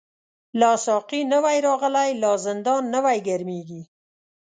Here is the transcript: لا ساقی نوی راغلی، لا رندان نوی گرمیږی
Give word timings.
لا 0.59 0.71
ساقی 0.85 1.21
نوی 1.33 1.57
راغلی، 1.67 2.09
لا 2.21 2.31
رندان 2.45 2.83
نوی 2.95 3.17
گرمیږی 3.27 3.81